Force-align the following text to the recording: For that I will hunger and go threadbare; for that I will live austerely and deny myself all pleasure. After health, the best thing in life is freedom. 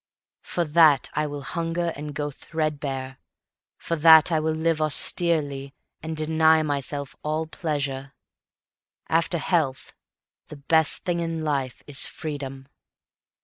For 0.41 0.63
that 0.65 1.11
I 1.13 1.27
will 1.27 1.43
hunger 1.43 1.93
and 1.95 2.15
go 2.15 2.31
threadbare; 2.31 3.19
for 3.77 3.95
that 3.97 4.31
I 4.31 4.39
will 4.39 4.55
live 4.55 4.81
austerely 4.81 5.75
and 6.01 6.17
deny 6.17 6.63
myself 6.63 7.15
all 7.21 7.45
pleasure. 7.45 8.15
After 9.09 9.37
health, 9.37 9.93
the 10.47 10.57
best 10.57 11.03
thing 11.05 11.19
in 11.19 11.43
life 11.43 11.83
is 11.85 12.07
freedom. 12.07 12.67